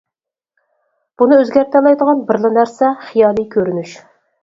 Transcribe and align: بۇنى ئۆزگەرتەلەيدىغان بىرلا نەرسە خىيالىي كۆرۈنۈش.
بۇنى 1.23 1.37
ئۆزگەرتەلەيدىغان 1.43 2.25
بىرلا 2.33 2.53
نەرسە 2.59 2.93
خىيالىي 3.07 3.51
كۆرۈنۈش. 3.57 3.99